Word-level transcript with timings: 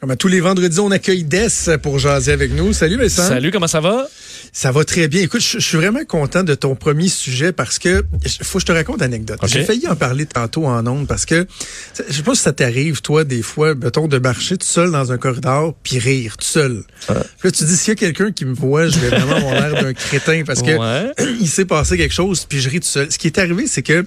Comme 0.00 0.10
à 0.10 0.16
tous 0.16 0.26
les 0.26 0.40
vendredis, 0.40 0.80
on 0.80 0.90
accueille 0.90 1.22
Des 1.22 1.46
pour 1.80 2.00
jaser 2.00 2.32
avec 2.32 2.52
nous. 2.52 2.72
Salut 2.72 2.96
Vincent. 2.96 3.28
Salut, 3.28 3.52
comment 3.52 3.68
ça 3.68 3.80
va? 3.80 4.08
Ça 4.52 4.72
va 4.72 4.84
très 4.84 5.06
bien. 5.06 5.22
Écoute, 5.22 5.40
je, 5.40 5.60
suis 5.60 5.76
vraiment 5.76 6.04
content 6.04 6.42
de 6.42 6.56
ton 6.56 6.74
premier 6.74 7.06
sujet 7.06 7.52
parce 7.52 7.78
que 7.78 8.02
faut 8.42 8.58
que 8.58 8.62
je 8.62 8.66
te 8.66 8.72
raconte 8.72 8.96
une 8.96 9.04
anecdote. 9.04 9.38
J'ai 9.46 9.62
failli 9.62 9.86
en 9.86 9.94
parler 9.94 10.26
tantôt 10.26 10.66
en 10.66 10.84
ondes 10.84 11.06
parce 11.06 11.26
que 11.26 11.46
je 12.08 12.12
sais 12.12 12.22
pas 12.24 12.34
si 12.34 12.42
ça 12.42 12.52
t'arrive, 12.52 13.00
toi, 13.00 13.22
des 13.22 13.42
fois, 13.42 13.76
mettons, 13.76 14.08
de 14.08 14.18
marcher 14.18 14.56
tout 14.56 14.66
seul 14.66 14.90
dans 14.90 15.12
un 15.12 15.18
corridor 15.18 15.74
puis 15.80 16.00
rire 16.00 16.36
tout 16.36 16.44
seul. 16.44 16.82
Puis 17.06 17.14
là, 17.44 17.50
tu 17.52 17.64
dis, 17.64 17.76
s'il 17.76 17.90
y 17.90 17.92
a 17.92 17.94
quelqu'un 17.94 18.32
qui 18.32 18.46
me 18.46 18.54
voit, 18.54 18.88
je 18.88 18.98
vais 18.98 19.10
vraiment 19.10 19.36
avoir 19.36 19.54
l'air 19.54 19.80
d'un 19.80 19.94
crétin 19.94 20.42
parce 20.44 20.62
que 20.62 20.72
il 21.40 21.48
s'est 21.48 21.66
passé 21.66 21.96
quelque 21.96 22.14
chose 22.14 22.46
puis 22.48 22.60
je 22.60 22.68
ris 22.68 22.80
tout 22.80 22.86
seul. 22.86 23.12
Ce 23.12 23.18
qui 23.18 23.28
est 23.28 23.38
arrivé, 23.38 23.68
c'est 23.68 23.82
que 23.82 24.04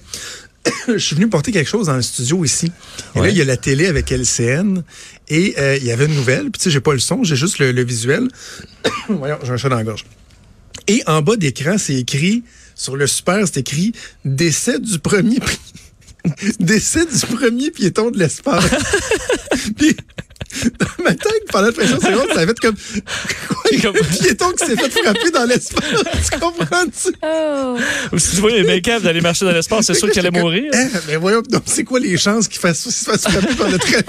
je 0.88 0.98
suis 0.98 1.16
venu 1.16 1.28
porter 1.28 1.52
quelque 1.52 1.68
chose 1.68 1.86
dans 1.86 1.96
le 1.96 2.02
studio 2.02 2.44
ici. 2.44 2.70
Et 3.14 3.20
là, 3.20 3.28
il 3.28 3.36
y 3.36 3.40
a 3.40 3.44
la 3.44 3.56
télé 3.56 3.86
avec 3.86 4.10
LCN 4.10 4.82
et 5.28 5.54
euh, 5.58 5.76
il 5.76 5.84
y 5.84 5.90
avait 5.90 6.06
une 6.06 6.14
nouvelle. 6.14 6.50
Puis 6.50 6.58
tu 6.58 6.64
sais, 6.64 6.70
j'ai 6.70 6.80
pas 6.80 6.92
le 6.92 6.98
son, 6.98 7.24
j'ai 7.24 7.36
juste 7.36 7.58
le, 7.58 7.82
visuel. 7.82 8.28
Voyons, 9.08 9.38
j'ai 9.42 9.50
un 9.50 9.56
chat 9.56 9.68
dans 9.68 9.76
la 9.76 9.84
gorge. 9.84 10.04
Et 10.88 11.02
en 11.06 11.22
bas 11.22 11.36
d'écran, 11.36 11.78
c'est 11.78 11.94
écrit, 11.94 12.42
sur 12.74 12.96
le 12.96 13.06
super, 13.06 13.46
c'est 13.46 13.58
écrit 13.58 13.92
décès 14.24 14.78
du 14.78 14.98
premier 14.98 15.38
décès 16.60 17.06
du 17.06 17.36
premier 17.36 17.70
piéton 17.70 18.10
de 18.10 18.18
l'espace. 18.18 18.64
Puis 19.76 19.96
dans 20.78 21.04
ma 21.04 21.14
tête, 21.14 21.44
pendant 21.50 21.66
la 21.66 21.72
pression 21.72 22.00
secondes, 22.00 22.28
ça 22.28 22.44
va 22.44 22.50
être 22.50 22.60
comme 22.60 22.74
quoi, 22.74 23.70
comme... 23.82 23.96
un 23.96 24.16
piéton 24.16 24.52
qui 24.52 24.66
s'est 24.66 24.76
fait 24.76 24.90
frapper 24.90 25.30
dans 25.30 25.44
l'espace. 25.44 25.84
Tu 26.30 26.38
comprends-tu? 26.38 27.08
Oh. 27.22 27.76
Si 28.18 28.34
tu 28.36 28.40
vois 28.40 28.50
les 28.50 28.64
make 28.64 28.84
d'aller 28.84 29.20
marcher 29.20 29.44
dans 29.44 29.52
l'espace, 29.52 29.86
c'est 29.86 29.94
sûr 29.94 30.10
qu'il 30.10 30.26
allait 30.26 30.38
mourir. 30.38 30.70
Eh, 30.72 30.86
mais 31.08 31.16
voyons, 31.16 31.42
donc 31.42 31.62
c'est 31.66 31.84
quoi 31.84 32.00
les 32.00 32.16
chances 32.16 32.48
qu'il 32.48 32.60
fasse, 32.60 33.04
fasse 33.04 33.22
frapper 33.22 33.54
par 33.54 33.68
le 33.68 33.78
trafic? 33.78 34.06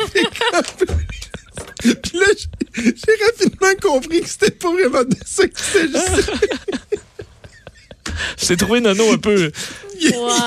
Puis 2.02 2.18
là, 2.18 2.28
j'ai 2.76 2.94
rapidement 3.26 3.73
compris 3.82 4.22
que 4.22 4.30
c'était 4.30 4.52
pas 4.52 4.72
vraiment 4.72 5.04
de 5.04 5.16
ça 5.26 5.48
qu'il 5.48 5.58
s'agissait. 5.58 6.32
J'ai 8.38 8.58
trouvé 8.58 8.80
Nono 8.80 9.14
un 9.14 9.17
peu. 9.17 9.52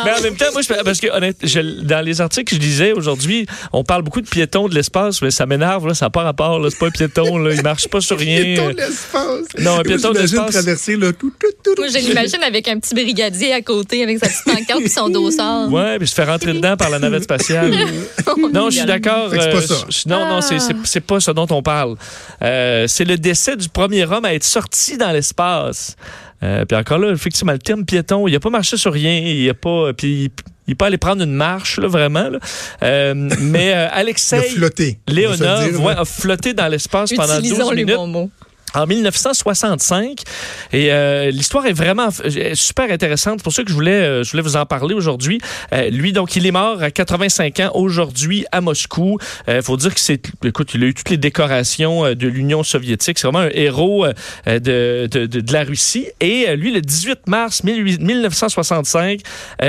Mais 0.04 0.12
en 0.12 0.22
même 0.22 0.36
temps, 0.36 0.46
moi, 0.52 0.62
je, 0.62 0.82
parce 0.82 1.00
que 1.00 1.08
honnêtement, 1.08 1.48
dans 1.82 2.04
les 2.04 2.20
articles 2.20 2.50
que 2.50 2.56
je 2.56 2.60
disais 2.60 2.92
aujourd'hui, 2.92 3.46
on 3.72 3.84
parle 3.84 4.02
beaucoup 4.02 4.20
de 4.20 4.28
piétons 4.28 4.68
de 4.68 4.74
l'espace, 4.74 5.22
mais 5.22 5.30
ça 5.30 5.46
m'énerve, 5.46 5.92
ça 5.94 6.06
n'a 6.06 6.10
pas 6.10 6.22
rapport. 6.22 6.64
C'est 6.70 6.78
pas 6.78 6.86
un 6.86 6.90
piéton, 6.90 7.38
là, 7.38 7.54
il 7.54 7.62
marche 7.62 7.88
pas 7.88 8.00
sur 8.00 8.18
rien. 8.18 8.42
piéton 8.42 8.70
de 8.70 8.76
l'espace. 8.76 9.46
Non, 9.58 9.78
un 9.78 9.82
piéton 9.82 10.12
de 10.12 10.18
l'espace. 10.18 10.52
traverser 10.52 10.96
là, 10.96 11.12
tout, 11.12 11.32
tout, 11.38 11.48
tout, 11.64 11.74
Moi, 11.78 11.88
je 11.88 11.98
l'imagine 11.98 12.42
avec 12.42 12.68
un 12.68 12.78
petit 12.78 12.94
brigadier 12.94 13.52
à 13.52 13.62
côté, 13.62 14.02
avec 14.02 14.18
sa 14.18 14.28
petite 14.28 14.44
pancarte 14.44 14.80
et 14.80 14.88
son 14.88 15.08
dossard. 15.08 15.72
Ouais, 15.72 15.98
puis 15.98 16.08
se 16.08 16.14
faire 16.14 16.28
rentrer 16.28 16.52
dedans 16.52 16.76
par 16.76 16.90
la 16.90 16.98
navette 16.98 17.24
spatiale. 17.24 17.72
non, 18.52 18.70
je 18.70 18.78
suis 18.78 18.86
d'accord. 18.86 19.30
C'est 19.30 19.50
pas 19.50 19.62
ça. 19.62 19.74
Euh, 19.74 19.92
non, 20.06 20.26
non, 20.28 20.40
c'est 20.84 21.00
pas 21.00 21.20
ça 21.20 21.32
dont 21.32 21.46
on 21.50 21.62
parle. 21.62 21.96
Euh, 22.42 22.86
c'est 22.88 23.04
le 23.04 23.16
décès 23.16 23.56
du 23.56 23.68
premier 23.68 24.04
homme 24.04 24.24
à 24.24 24.34
être 24.34 24.44
sorti 24.44 24.96
dans 24.96 25.12
l'espace. 25.12 25.96
Euh, 26.42 26.64
puis 26.64 26.76
encore 26.76 26.98
là, 26.98 27.10
effectivement, 27.10 27.52
le 27.52 27.58
terme 27.58 27.84
piéton, 27.84 28.26
il 28.28 28.32
n'a 28.32 28.40
pas 28.40 28.50
marché 28.50 28.76
sur 28.76 28.92
rien. 28.92 29.18
Il 29.18 29.48
a 29.48 29.54
pas. 29.54 29.92
Puis 29.92 30.30
il 30.68 30.76
peut 30.76 30.84
aller 30.84 30.98
prendre 30.98 31.22
une 31.22 31.32
marche, 31.32 31.78
là, 31.78 31.88
vraiment. 31.88 32.28
Là. 32.28 32.38
Euh, 32.82 33.14
mais 33.40 33.74
euh, 33.74 33.88
Alexei 33.90 34.50
Léonov 35.08 35.86
a 35.88 36.04
flotté 36.04 36.54
dans 36.54 36.68
l'espace 36.68 37.12
pendant 37.12 37.40
12 37.40 37.72
minutes 37.74 38.30
en 38.76 38.86
1965. 38.86 40.22
Et 40.72 40.92
euh, 40.92 41.30
l'histoire 41.30 41.66
est 41.66 41.72
vraiment 41.72 42.08
super 42.54 42.90
intéressante. 42.90 43.38
C'est 43.38 43.44
pour 43.44 43.52
ça 43.52 43.64
que 43.64 43.70
je 43.70 43.74
voulais, 43.74 43.90
euh, 43.90 44.22
je 44.22 44.30
voulais 44.30 44.42
vous 44.42 44.56
en 44.56 44.66
parler 44.66 44.94
aujourd'hui. 44.94 45.40
Euh, 45.72 45.88
lui, 45.90 46.12
donc, 46.12 46.36
il 46.36 46.46
est 46.46 46.52
mort 46.52 46.82
à 46.82 46.90
85 46.90 47.60
ans 47.60 47.70
aujourd'hui 47.74 48.44
à 48.52 48.60
Moscou. 48.60 49.18
Il 49.48 49.62
faut 49.62 49.76
dire 49.76 49.94
que 49.94 50.00
c'est, 50.00 50.22
écoute, 50.44 50.74
il 50.74 50.84
a 50.84 50.86
eu 50.86 50.94
toutes 50.94 51.10
les 51.10 51.16
décorations 51.16 52.14
de 52.14 52.28
l'Union 52.28 52.62
soviétique. 52.62 53.18
C'est 53.18 53.26
vraiment 53.26 53.46
un 53.46 53.50
héros 53.52 54.06
de, 54.46 55.06
de, 55.06 55.26
de, 55.26 55.52
la 55.52 55.64
Russie. 55.64 56.08
Et 56.20 56.54
lui, 56.56 56.72
le 56.72 56.80
18 56.80 57.20
mars 57.26 57.64
1965, 57.64 59.20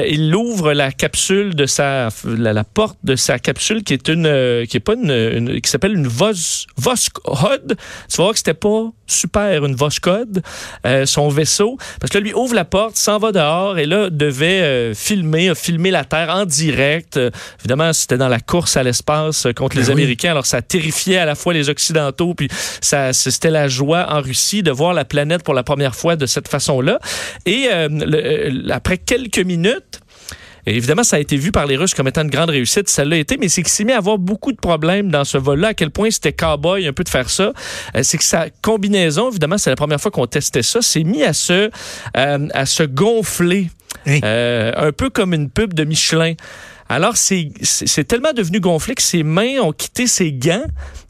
il 0.07 0.35
ouvre 0.35 0.73
la 0.73 0.91
capsule 0.91 1.55
de 1.55 1.65
sa, 1.65 2.09
la, 2.25 2.63
porte 2.63 2.97
de 3.03 3.15
sa 3.15 3.39
capsule 3.39 3.83
qui 3.83 3.93
est 3.93 4.07
une, 4.09 4.65
qui 4.67 4.77
est 4.77 4.81
pas 4.81 4.95
une, 4.95 5.61
qui 5.61 5.69
s'appelle 5.69 5.93
une 5.93 6.07
Vos, 6.07 6.65
Voskhod. 6.77 7.77
Tu 8.09 8.17
vas 8.17 8.23
voir 8.23 8.31
que 8.31 8.37
c'était 8.37 8.53
pas 8.53 8.91
super 9.07 9.65
une 9.65 9.75
Voskhod, 9.75 10.43
euh, 10.85 11.05
son 11.05 11.29
vaisseau, 11.29 11.77
parce 11.99 12.11
que 12.11 12.17
là, 12.17 12.23
lui 12.23 12.33
ouvre 12.33 12.53
la 12.53 12.65
porte, 12.65 12.97
s'en 12.97 13.17
va 13.17 13.31
dehors 13.31 13.77
et 13.77 13.85
là, 13.85 14.09
devait 14.09 14.61
euh, 14.61 14.93
filmer, 14.93 15.53
filmer 15.55 15.91
la 15.91 16.03
Terre 16.03 16.29
en 16.29 16.45
direct. 16.45 17.17
Euh, 17.17 17.31
évidemment, 17.59 17.93
c'était 17.93 18.17
dans 18.17 18.27
la 18.27 18.39
course 18.39 18.75
à 18.77 18.83
l'espace 18.83 19.47
contre 19.55 19.77
les 19.77 19.85
ben 19.85 19.91
Américains, 19.93 20.31
alors 20.31 20.45
ça 20.45 20.61
terrifiait 20.61 21.17
à 21.17 21.25
la 21.25 21.35
fois 21.35 21.53
les 21.53 21.69
Occidentaux, 21.69 22.33
puis 22.33 22.49
ça, 22.81 23.13
c'était 23.13 23.51
la 23.51 23.67
joie 23.67 24.07
en 24.09 24.21
Russie 24.21 24.61
de 24.61 24.71
voir 24.71 24.93
la 24.93 25.05
planète 25.05 25.43
pour 25.43 25.53
la 25.53 25.63
première 25.63 25.95
fois 25.95 26.15
de 26.15 26.25
cette 26.25 26.47
façon-là. 26.47 26.99
Et 27.45 27.69
après 28.69 28.97
quelques 28.97 29.39
minutes, 29.39 30.01
évidemment, 30.75 31.03
ça 31.03 31.15
a 31.15 31.19
été 31.19 31.37
vu 31.37 31.51
par 31.51 31.65
les 31.65 31.77
Russes 31.77 31.93
comme 31.93 32.07
étant 32.07 32.21
une 32.21 32.29
grande 32.29 32.49
réussite. 32.49 32.89
Ça 32.89 33.05
l'a 33.05 33.17
été, 33.17 33.37
mais 33.37 33.49
c'est 33.49 33.61
qu'il 33.63 33.71
s'est 33.71 33.83
mis 33.83 33.93
à 33.93 33.97
avoir 33.97 34.17
beaucoup 34.17 34.51
de 34.51 34.57
problèmes 34.57 35.09
dans 35.09 35.23
ce 35.23 35.37
vol-là. 35.37 35.69
À 35.69 35.73
quel 35.73 35.91
point 35.91 36.11
c'était 36.11 36.33
cowboy 36.33 36.87
un 36.87 36.93
peu 36.93 37.03
de 37.03 37.09
faire 37.09 37.29
ça. 37.29 37.53
Euh, 37.95 38.03
c'est 38.03 38.17
que 38.17 38.23
sa 38.23 38.49
combinaison, 38.61 39.29
évidemment, 39.29 39.57
c'est 39.57 39.69
la 39.69 39.75
première 39.75 40.01
fois 40.01 40.11
qu'on 40.11 40.27
testait 40.27 40.63
ça, 40.63 40.81
s'est 40.81 41.03
mis 41.03 41.23
à 41.23 41.33
se, 41.33 41.69
euh, 42.17 42.47
à 42.53 42.65
se 42.65 42.83
gonfler. 42.83 43.69
Euh, 44.07 44.71
un 44.75 44.93
peu 44.93 45.09
comme 45.09 45.33
une 45.33 45.49
pub 45.49 45.73
de 45.73 45.83
Michelin. 45.83 46.33
Alors, 46.87 47.17
c'est 47.17 47.51
tellement 48.07 48.31
devenu 48.31 48.61
gonflé 48.61 48.95
que 48.95 49.01
ses 49.01 49.23
mains 49.23 49.59
ont 49.61 49.73
quitté 49.73 50.07
ses 50.07 50.31
gants 50.31 50.63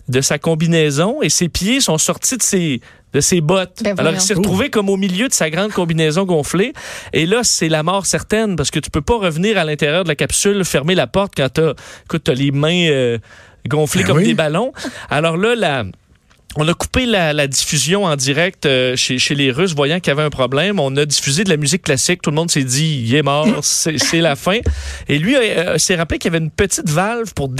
de 0.07 0.22
sa 0.22 0.39
combinaison 0.39 1.22
et 1.22 1.29
ses 1.29 1.50
pieds 1.50 1.79
sont 1.79 2.00
sortis 2.00 2.38
de 2.38 2.41
ses, 2.41 2.81
de 3.17 3.22
ses 3.22 3.41
bottes. 3.41 3.81
Ben 3.83 3.95
Alors, 3.97 4.13
il 4.13 4.22
s'est 4.22 4.35
retrouvé 4.35 4.69
comme 4.69 4.89
au 4.89 4.95
milieu 4.95 5.28
de 5.28 5.33
sa 5.33 5.50
grande 5.50 5.72
combinaison 5.72 6.23
gonflée. 6.23 6.73
Et 7.13 7.25
là, 7.25 7.39
c'est 7.44 7.67
la 7.67 7.81
mort 7.81 8.05
certaine 8.05 8.55
parce 8.55 8.69
que 8.69 8.79
tu 8.79 8.91
peux 8.91 9.01
pas 9.01 9.17
revenir 9.17 9.57
à 9.57 9.66
l'intérieur 9.66 10.03
de 10.03 10.07
la 10.07 10.16
capsule, 10.16 10.63
fermer 10.63 10.94
la 10.94 11.07
porte 11.07 11.33
quand 11.35 11.50
t'as, 11.50 11.73
écoute, 12.06 12.29
as 12.29 12.35
les 12.35 12.51
mains 12.51 12.89
euh, 12.89 13.17
gonflées 13.67 14.03
ben 14.03 14.13
comme 14.13 14.23
des 14.23 14.35
ballons. 14.35 14.72
Alors 15.09 15.35
là, 15.35 15.56
la 15.56 15.85
on 16.59 16.67
a 16.67 16.73
coupé 16.73 17.06
la, 17.06 17.47
diffusion 17.47 18.06
en 18.06 18.16
direct 18.16 18.66
euh, 18.66 18.95
chez, 18.95 19.35
les 19.35 19.51
Russes, 19.51 19.75
voyant 19.75 20.00
qu'il 20.00 20.09
y 20.09 20.11
avait 20.11 20.23
un 20.23 20.31
problème. 20.31 20.79
On 20.79 20.95
a 20.97 21.06
diffusé 21.06 21.44
de 21.44 21.50
la 21.50 21.57
musique 21.57 21.83
classique. 21.83 22.22
Tout 22.22 22.31
le 22.31 22.35
monde 22.35 22.50
s'est 22.50 22.63
dit, 22.63 23.03
il 23.06 23.16
est 23.16 23.22
mort, 23.22 23.47
c'est 23.61 24.22
la 24.22 24.35
fin. 24.35 24.59
Et 25.07 25.19
lui 25.19 25.35
euh, 25.35 25.77
s'est 25.77 25.95
rappelé 25.95 26.17
qu'il 26.17 26.31
y 26.31 26.35
avait 26.35 26.44
une 26.44 26.50
petite 26.50 26.89
valve 26.89 27.33
pour, 27.35 27.51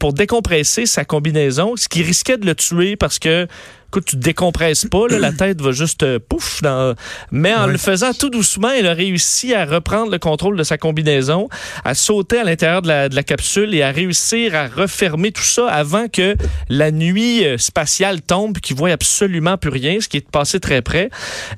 pour 0.00 0.12
décompresser 0.12 0.86
sa 0.86 1.04
combinaison, 1.04 1.74
ce 1.76 1.88
qui 1.88 2.02
risquait 2.02 2.36
de 2.36 2.46
le 2.46 2.56
tuer 2.56 2.96
parce 2.96 3.20
que 3.20 3.46
écoute, 3.90 4.04
tu 4.04 4.16
décompresses 4.16 4.84
pas, 4.84 5.08
la 5.08 5.32
tête 5.32 5.60
va 5.60 5.72
juste 5.72 6.04
euh, 6.04 6.20
pouf. 6.20 6.62
Dans... 6.62 6.94
Mais 7.32 7.52
en 7.52 7.66
le 7.66 7.76
faisant 7.76 8.12
tout 8.12 8.30
doucement, 8.30 8.70
il 8.70 8.86
a 8.86 8.94
réussi 8.94 9.52
à 9.52 9.64
reprendre 9.64 10.12
le 10.12 10.20
contrôle 10.20 10.56
de 10.56 10.62
sa 10.62 10.78
combinaison, 10.78 11.48
à 11.84 11.94
sauter 11.94 12.38
à 12.38 12.44
l'intérieur 12.44 12.82
de 12.82 12.88
la, 12.88 13.22
capsule 13.24 13.74
et 13.74 13.82
à 13.82 13.90
réussir 13.90 14.54
à 14.54 14.68
refermer 14.68 15.32
tout 15.32 15.42
ça 15.42 15.66
avant 15.66 16.06
que 16.06 16.36
la 16.68 16.92
nuit 16.92 17.44
euh, 17.44 17.58
spatiale 17.58 18.22
tombe, 18.22 18.58
qu'il 18.58 18.76
voit 18.76 18.90
absolument 18.90 19.56
plus 19.58 19.70
rien, 19.70 20.00
ce 20.00 20.08
qui 20.08 20.18
est 20.18 20.30
passé 20.30 20.60
très 20.60 20.82
près. 20.82 21.10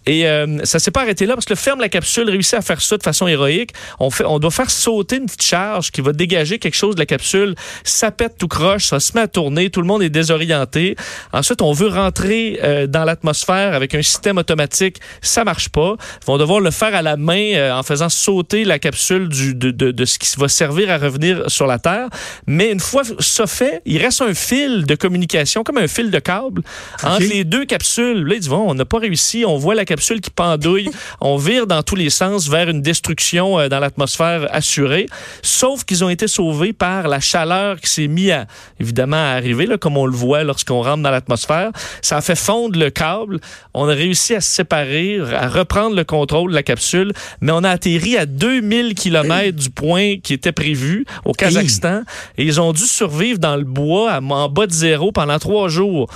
Et 0.06 0.26
euh, 0.26 0.64
ça 0.64 0.78
s'est 0.78 0.90
pas 0.90 1.02
arrêté 1.02 1.26
là 1.26 1.34
parce 1.34 1.44
que 1.44 1.52
le 1.52 1.58
ferme 1.58 1.80
la 1.80 1.90
capsule 1.90 2.30
réussit 2.30 2.54
à 2.54 2.62
faire 2.62 2.80
ça 2.80 2.96
de 2.96 3.02
façon 3.02 3.26
héroïque. 3.26 3.72
On, 4.00 4.08
fait, 4.08 4.24
on 4.24 4.38
doit 4.38 4.50
faire 4.50 4.70
sauter 4.70 5.16
une 5.16 5.26
petite 5.26 5.42
charge 5.42 5.90
qui 5.90 6.00
va 6.00 6.12
dégager 6.12 6.58
quelque 6.58 6.76
chose 6.76 6.94
de 6.94 7.00
la 7.00 7.06
capsule. 7.06 7.56
Ça 7.84 8.10
pète 8.10 8.38
tout 8.38 8.48
croche, 8.48 8.86
ça 8.86 9.00
se 9.00 9.12
met 9.14 9.20
à 9.20 9.28
tourner, 9.28 9.68
tout 9.68 9.82
le 9.82 9.86
monde 9.86 10.02
est 10.02 10.08
désorienté. 10.08 10.96
Ensuite, 11.34 11.60
on 11.60 11.72
veut 11.72 11.88
rentrer 11.88 12.21
euh, 12.24 12.86
dans 12.86 13.04
l'atmosphère 13.04 13.74
avec 13.74 13.94
un 13.94 14.02
système 14.02 14.38
automatique, 14.38 14.98
ça 15.20 15.44
marche 15.44 15.68
pas. 15.68 15.96
Ils 16.22 16.26
vont 16.26 16.38
devoir 16.38 16.60
le 16.60 16.70
faire 16.70 16.94
à 16.94 17.02
la 17.02 17.16
main 17.16 17.54
euh, 17.54 17.72
en 17.72 17.82
faisant 17.82 18.08
sauter 18.08 18.64
la 18.64 18.78
capsule 18.78 19.28
du, 19.28 19.54
de, 19.54 19.70
de, 19.70 19.90
de, 19.90 20.04
ce 20.04 20.18
qui 20.18 20.28
va 20.38 20.48
servir 20.48 20.90
à 20.90 20.98
revenir 20.98 21.50
sur 21.50 21.66
la 21.66 21.78
Terre. 21.78 22.08
Mais 22.46 22.70
une 22.70 22.80
fois 22.80 23.02
ça 23.18 23.46
fait, 23.46 23.82
il 23.84 23.98
reste 23.98 24.22
un 24.22 24.34
fil 24.34 24.86
de 24.86 24.94
communication, 24.94 25.64
comme 25.64 25.78
un 25.78 25.88
fil 25.88 26.10
de 26.10 26.18
câble, 26.18 26.62
entre 27.02 27.20
les 27.20 27.44
deux 27.44 27.64
capsules. 27.64 28.24
Là, 28.24 28.34
ils 28.34 28.40
disent, 28.40 28.48
bon, 28.48 28.64
on 28.68 28.74
n'a 28.74 28.84
pas 28.84 28.98
réussi, 28.98 29.44
on 29.46 29.56
voit 29.56 29.74
la 29.74 29.84
capsule 29.84 30.20
qui 30.20 30.30
pendouille, 30.30 30.90
on 31.20 31.36
vire 31.36 31.66
dans 31.66 31.82
tous 31.82 31.96
les 31.96 32.10
sens 32.10 32.48
vers 32.48 32.68
une 32.68 32.82
destruction 32.82 33.58
euh, 33.58 33.68
dans 33.68 33.80
l'atmosphère 33.80 34.48
assurée, 34.50 35.06
sauf 35.42 35.84
qu'ils 35.84 36.04
ont 36.04 36.08
été 36.08 36.28
sauvés 36.28 36.72
par 36.72 37.08
la 37.08 37.20
chaleur 37.20 37.80
qui 37.80 37.90
s'est 37.90 38.08
mise 38.08 38.30
à, 38.30 38.46
évidemment, 38.80 39.16
à 39.16 39.36
arriver, 39.36 39.66
là, 39.66 39.78
comme 39.78 39.96
on 39.96 40.06
le 40.06 40.16
voit 40.16 40.44
lorsqu'on 40.44 40.82
rentre 40.82 41.02
dans 41.02 41.10
l'atmosphère. 41.10 41.70
Ça 42.12 42.18
a 42.18 42.20
fait 42.20 42.36
fondre 42.36 42.78
le 42.78 42.90
câble. 42.90 43.40
On 43.72 43.88
a 43.88 43.94
réussi 43.94 44.34
à 44.34 44.42
se 44.42 44.50
séparer, 44.50 45.18
à 45.34 45.48
reprendre 45.48 45.96
le 45.96 46.04
contrôle 46.04 46.50
de 46.50 46.54
la 46.54 46.62
capsule, 46.62 47.14
mais 47.40 47.52
on 47.52 47.64
a 47.64 47.70
atterri 47.70 48.18
à 48.18 48.26
2000 48.26 48.94
km 48.94 49.56
du 49.56 49.70
point 49.70 50.18
qui 50.22 50.34
était 50.34 50.52
prévu 50.52 51.06
au 51.24 51.32
Kazakhstan. 51.32 52.02
Et 52.36 52.44
ils 52.44 52.60
ont 52.60 52.74
dû 52.74 52.82
survivre 52.82 53.38
dans 53.38 53.56
le 53.56 53.64
bois 53.64 54.20
en 54.20 54.48
bas 54.50 54.66
de 54.66 54.72
zéro 54.72 55.10
pendant 55.10 55.38
trois 55.38 55.70
jours. 55.70 56.10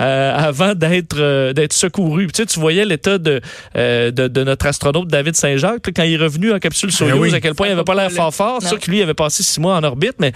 Euh, 0.00 0.32
avant 0.32 0.76
d'être 0.76 1.16
euh, 1.18 1.52
d'être 1.52 1.72
secouru. 1.72 2.28
Tu, 2.28 2.32
sais, 2.36 2.46
tu 2.46 2.60
voyais 2.60 2.84
l'état 2.84 3.18
de, 3.18 3.40
euh, 3.74 4.12
de, 4.12 4.28
de 4.28 4.44
notre 4.44 4.66
astronaute 4.66 5.08
David 5.08 5.34
Saint-Jacques 5.34 5.90
quand 5.92 6.04
il 6.04 6.12
est 6.12 6.16
revenu 6.16 6.52
en 6.52 6.60
capsule 6.60 6.92
Soyuz, 6.92 7.32
ben 7.32 7.34
à 7.34 7.40
quel 7.40 7.56
point 7.56 7.66
il 7.66 7.72
avait 7.72 7.82
pas 7.82 7.96
l'air 7.96 8.12
fort 8.12 8.32
fort. 8.32 8.58
C'est 8.60 8.68
sûr 8.68 8.78
que 8.78 8.88
lui 8.92 9.02
avait 9.02 9.14
passé 9.14 9.42
six 9.42 9.58
mois 9.58 9.76
en 9.76 9.82
orbite, 9.82 10.14
mais 10.20 10.32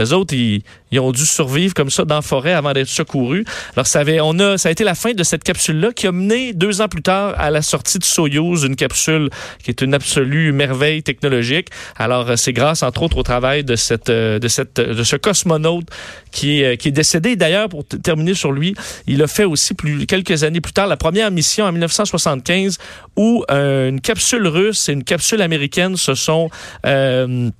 les 0.00 0.12
autres, 0.12 0.34
ils, 0.34 0.62
Ils 0.90 1.00
ont 1.00 1.12
dû 1.12 1.24
survivre 1.24 1.74
comme 1.74 1.90
ça 1.90 2.04
dans 2.04 2.16
la 2.16 2.22
forêt 2.22 2.52
avant 2.52 2.72
d'être 2.72 2.88
secourus. 2.88 3.44
Alors, 3.74 3.86
ça, 3.86 4.00
avait, 4.00 4.20
on 4.20 4.38
a, 4.38 4.58
ça 4.58 4.68
a 4.68 4.72
été 4.72 4.84
la 4.84 4.94
fin 4.94 5.12
de 5.12 5.22
cette 5.22 5.44
capsule-là 5.44 5.92
qui 5.92 6.06
a 6.06 6.12
mené 6.12 6.52
deux 6.52 6.80
ans 6.80 6.88
plus 6.88 7.02
tard 7.02 7.34
à 7.38 7.50
la 7.50 7.62
sortie 7.62 7.98
de 7.98 8.04
Soyuz, 8.04 8.64
une 8.64 8.76
capsule 8.76 9.30
qui 9.62 9.70
est 9.70 9.80
une 9.80 9.94
absolue 9.94 10.52
merveille 10.52 11.02
technologique. 11.02 11.68
Alors, 11.96 12.36
c'est 12.36 12.52
grâce, 12.52 12.82
entre 12.82 13.02
autres, 13.02 13.18
au 13.18 13.22
travail 13.22 13.64
de, 13.64 13.76
cette, 13.76 14.10
de, 14.10 14.48
cette, 14.48 14.80
de 14.80 15.02
ce 15.02 15.16
cosmonaute 15.16 15.86
qui 16.30 16.62
est, 16.62 16.76
qui 16.76 16.88
est 16.88 16.92
décédé. 16.92 17.36
D'ailleurs, 17.36 17.68
pour 17.68 17.84
terminer 17.84 18.34
sur 18.34 18.52
lui, 18.52 18.74
il 19.06 19.22
a 19.22 19.26
fait 19.26 19.44
aussi 19.44 19.74
plus, 19.74 20.06
quelques 20.06 20.44
années 20.44 20.60
plus 20.60 20.72
tard 20.72 20.86
la 20.86 20.96
première 20.96 21.30
mission 21.30 21.64
en 21.64 21.72
1975 21.72 22.78
où 23.16 23.44
euh, 23.50 23.88
une 23.88 24.00
capsule 24.00 24.46
russe 24.46 24.88
et 24.88 24.92
une 24.92 25.04
capsule 25.04 25.42
américaine 25.42 25.96
se 25.96 26.14
sont, 26.14 26.50
euh, 26.86 27.50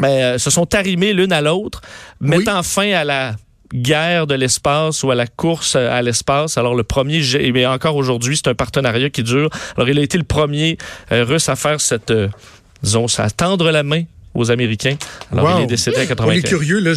ben, 0.00 0.38
se 0.38 0.50
sont 0.50 0.74
arrimées 0.74 1.12
l'une 1.12 1.32
à 1.32 1.40
l'autre, 1.40 1.80
mettant 2.20 2.62
fin 2.62 2.92
à 2.92 3.04
la 3.04 3.36
guerre 3.74 4.26
de 4.26 4.34
l'espace 4.34 5.02
ou 5.02 5.10
à 5.10 5.14
la 5.14 5.26
course 5.26 5.76
à 5.76 6.00
l'espace. 6.02 6.58
Alors 6.58 6.74
le 6.74 6.84
premier, 6.84 7.20
mais 7.52 7.66
encore 7.66 7.96
aujourd'hui, 7.96 8.36
c'est 8.36 8.48
un 8.48 8.54
partenariat 8.54 9.10
qui 9.10 9.22
dure. 9.22 9.50
Alors 9.76 9.88
il 9.88 9.98
a 9.98 10.02
été 10.02 10.18
le 10.18 10.24
premier 10.24 10.78
euh, 11.12 11.24
russe 11.24 11.48
à 11.48 11.56
faire 11.56 11.80
cette, 11.80 12.10
euh, 12.10 12.28
disons, 12.82 13.06
à 13.18 13.30
tendre 13.30 13.70
la 13.70 13.82
main 13.82 14.04
aux 14.34 14.50
Américains. 14.50 14.96
Alors, 15.32 15.58
il 15.58 15.64
est 15.64 15.66
décédé 15.66 15.96
à 15.96 16.06
95. 16.06 16.26
On 16.26 16.38
est 16.38 16.46
curieux, 16.46 16.78
là, 16.78 16.92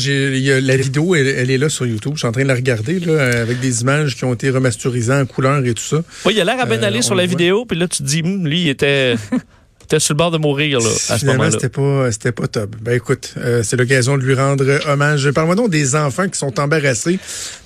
la 0.61 0.77
vidéo, 0.77 1.15
elle, 1.15 1.49
est 1.49 1.57
là 1.57 1.69
sur 1.69 1.85
YouTube. 1.85 2.13
Je 2.15 2.19
suis 2.19 2.27
en 2.27 2.33
train 2.33 2.43
de 2.43 2.47
la 2.47 2.55
regarder, 2.55 2.99
là, 2.99 3.41
avec 3.41 3.61
des 3.61 3.81
images 3.81 4.17
qui 4.17 4.25
ont 4.25 4.33
été 4.33 4.49
remasterisées 4.49 5.13
en 5.13 5.25
couleur 5.25 5.65
et 5.65 5.73
tout 5.73 5.81
ça. 5.81 6.01
Oui, 6.25 6.33
il 6.35 6.41
a 6.41 6.43
l'air 6.43 6.59
à 6.59 6.65
bien 6.65 6.83
aller 6.83 7.01
sur 7.01 7.15
la 7.15 7.25
vidéo, 7.25 7.65
puis 7.65 7.77
là, 7.77 7.87
tu 7.87 7.99
te 7.99 8.03
dis, 8.03 8.21
hum, 8.23 8.45
lui, 8.45 8.63
il 8.63 8.69
était... 8.69 9.15
était 9.89 9.99
sur 9.99 10.13
le 10.13 10.17
bord 10.19 10.29
de 10.29 10.37
mourir 10.37 10.79
là, 10.79 10.89
à 11.09 11.17
ce 11.17 11.25
moment-là. 11.25 11.49
c'était 11.51 11.69
pas, 11.69 12.11
c'était 12.11 12.31
pas 12.31 12.47
top. 12.47 12.75
Ben 12.79 12.93
écoute, 12.95 13.33
euh, 13.37 13.63
c'est 13.63 13.75
l'occasion 13.75 14.17
de 14.17 14.23
lui 14.23 14.35
rendre 14.35 14.63
hommage. 14.87 15.31
Parle-moi 15.31 15.55
donc 15.55 15.71
des 15.71 15.95
enfants 15.95 16.27
qui 16.27 16.37
sont 16.37 16.59
embarrassés 16.59 17.17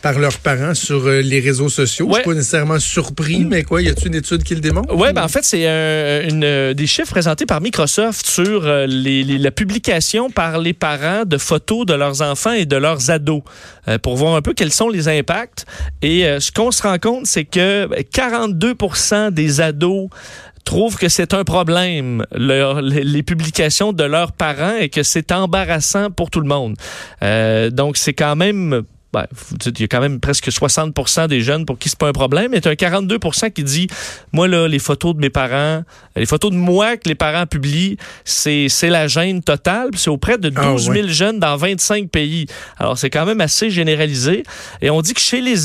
par 0.01 0.17
leurs 0.17 0.37
parents 0.37 0.73
sur 0.73 1.05
euh, 1.05 1.19
les 1.19 1.41
réseaux 1.41 1.67
sociaux. 1.67 2.07
Je 2.09 2.15
suis 2.15 2.23
pas 2.23 2.33
nécessairement 2.33 2.79
surpris, 2.79 3.43
mais 3.43 3.63
quoi, 3.63 3.81
y 3.81 3.89
a-t-il 3.89 4.07
une 4.07 4.15
étude 4.15 4.43
qui 4.43 4.55
le 4.55 4.61
démontre? 4.61 4.95
Oui, 4.95 5.11
ben 5.13 5.23
en 5.23 5.27
fait, 5.27 5.43
c'est 5.43 5.65
une, 6.29 6.73
des 6.73 6.87
chiffres 6.87 7.11
présentés 7.11 7.45
par 7.45 7.59
Microsoft 7.59 8.25
sur 8.25 8.65
euh, 8.65 8.85
les, 8.87 9.23
la 9.23 9.51
publication 9.51 10.29
par 10.29 10.59
les 10.59 10.73
parents 10.73 11.25
de 11.25 11.37
photos 11.37 11.85
de 11.85 11.93
leurs 11.93 12.21
enfants 12.21 12.53
et 12.53 12.65
de 12.65 12.77
leurs 12.77 13.11
ados 13.11 13.41
pour 14.01 14.15
voir 14.15 14.35
un 14.35 14.41
peu 14.41 14.53
quels 14.53 14.71
sont 14.71 14.87
les 14.87 15.09
impacts. 15.09 15.65
Et 16.01 16.23
ce 16.39 16.53
qu'on 16.53 16.71
se 16.71 16.83
rend 16.83 16.97
compte, 16.99 17.25
c'est 17.25 17.43
que 17.43 17.89
42% 18.13 19.31
des 19.31 19.59
ados 19.59 20.07
trouvent 20.63 20.97
que 20.97 21.09
c'est 21.09 21.33
un 21.33 21.43
problème, 21.43 22.25
les 22.33 23.23
publications 23.23 23.93
de 23.93 24.03
leurs 24.03 24.31
parents, 24.31 24.75
et 24.79 24.89
que 24.89 25.03
c'est 25.03 25.31
embarrassant 25.31 26.09
pour 26.11 26.29
tout 26.29 26.39
le 26.39 26.47
monde. 26.47 26.75
Euh, 27.21 27.69
donc, 27.69 27.97
c'est 27.97 28.13
quand 28.13 28.35
même 28.35 28.83
ben, 29.13 29.27
il 29.65 29.79
y 29.79 29.83
a 29.83 29.87
quand 29.87 30.01
même 30.01 30.19
presque 30.19 30.51
60 30.51 31.27
des 31.29 31.41
jeunes 31.41 31.65
pour 31.65 31.77
qui 31.77 31.87
c'est 31.87 31.99
pas 31.99 32.07
un 32.07 32.13
problème, 32.13 32.49
mais 32.51 32.61
tu 32.61 32.67
un 32.67 32.75
42 32.75 33.19
qui 33.53 33.63
dit 33.63 33.87
moi 34.31 34.47
là 34.47 34.67
les 34.67 34.79
photos 34.79 35.15
de 35.15 35.19
mes 35.19 35.29
parents, 35.29 35.83
les 36.15 36.25
photos 36.25 36.49
de 36.49 36.55
moi 36.55 36.97
que 36.97 37.07
les 37.07 37.13
parents 37.15 37.45
publient, 37.45 37.97
c'est 38.25 38.69
c'est 38.69 38.89
la 38.89 39.07
gêne 39.07 39.43
totale, 39.43 39.89
c'est 39.95 40.09
auprès 40.09 40.39
de 40.39 40.49
12 40.49 40.85
000 40.91 40.95
ah, 40.97 41.07
jeunes 41.07 41.39
dans 41.39 41.55
25 41.55 42.09
pays. 42.09 42.47
Alors 42.79 42.97
c'est 42.97 43.11
quand 43.11 43.27
même 43.27 43.39
assez 43.39 43.69
généralisé. 43.69 44.43
Et 44.81 44.89
on 44.89 45.01
dit 45.01 45.13
que 45.13 45.21
chez 45.21 45.41
les 45.41 45.57